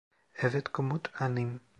[0.35, 1.59] Evet komutanım.